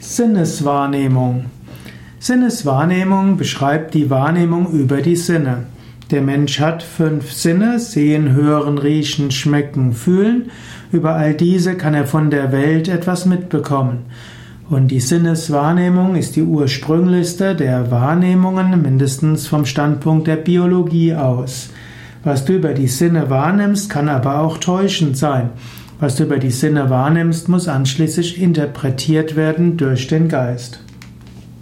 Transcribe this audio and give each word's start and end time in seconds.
Sinneswahrnehmung. 0.00 1.46
Sinneswahrnehmung 2.18 3.36
beschreibt 3.36 3.94
die 3.94 4.10
Wahrnehmung 4.10 4.70
über 4.72 5.02
die 5.02 5.16
Sinne. 5.16 5.64
Der 6.10 6.22
Mensch 6.22 6.60
hat 6.60 6.82
fünf 6.82 7.32
Sinne, 7.32 7.80
sehen, 7.80 8.32
hören, 8.32 8.78
riechen, 8.78 9.30
schmecken, 9.30 9.92
fühlen. 9.92 10.50
Über 10.92 11.14
all 11.14 11.34
diese 11.34 11.76
kann 11.76 11.94
er 11.94 12.06
von 12.06 12.30
der 12.30 12.52
Welt 12.52 12.88
etwas 12.88 13.26
mitbekommen. 13.26 14.04
Und 14.68 14.88
die 14.88 15.00
Sinneswahrnehmung 15.00 16.14
ist 16.16 16.36
die 16.36 16.42
ursprünglichste 16.42 17.54
der 17.54 17.90
Wahrnehmungen, 17.90 18.82
mindestens 18.82 19.46
vom 19.46 19.64
Standpunkt 19.64 20.26
der 20.26 20.36
Biologie 20.36 21.14
aus. 21.14 21.70
Was 22.22 22.44
du 22.44 22.54
über 22.54 22.74
die 22.74 22.88
Sinne 22.88 23.30
wahrnimmst, 23.30 23.88
kann 23.88 24.08
aber 24.08 24.40
auch 24.40 24.58
täuschend 24.58 25.16
sein. 25.16 25.50
Was 25.98 26.16
du 26.16 26.24
über 26.24 26.38
die 26.38 26.50
Sinne 26.50 26.90
wahrnimmst, 26.90 27.48
muss 27.48 27.68
anschließend 27.68 28.36
interpretiert 28.36 29.34
werden 29.34 29.78
durch 29.78 30.08
den 30.08 30.28
Geist. 30.28 30.80